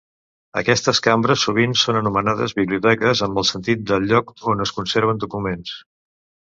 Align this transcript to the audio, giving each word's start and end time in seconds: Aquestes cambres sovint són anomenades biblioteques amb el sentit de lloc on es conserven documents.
Aquestes 0.61 1.01
cambres 1.07 1.43
sovint 1.49 1.75
són 1.83 1.99
anomenades 2.01 2.57
biblioteques 2.61 3.23
amb 3.29 3.43
el 3.45 3.49
sentit 3.53 3.87
de 3.93 4.03
lloc 4.09 4.37
on 4.57 4.69
es 4.69 4.77
conserven 4.81 5.27
documents. 5.29 5.81